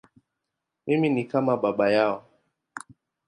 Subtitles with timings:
[0.87, 2.27] Mimi ni kama baba yao.